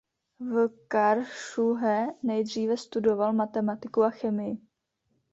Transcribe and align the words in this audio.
V 0.39 0.67
Karlsruhe 0.89 2.07
nejdříve 2.23 2.77
studoval 2.77 3.33
matematiku 3.33 4.03
a 4.03 4.09
chemii. 4.09 4.57